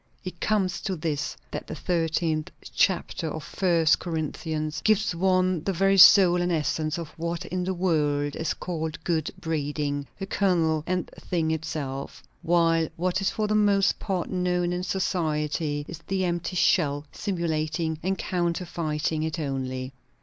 [0.25, 5.99] It comes to this; that the thirteenth chapter of First Corinthians gives one the very
[5.99, 11.05] soul and essence of what in the world is called good breeding; the kernel and
[11.19, 16.55] thing itself; while what is for the most part known in society is the empty
[16.55, 19.93] shell, simulating and counterfeiting it only.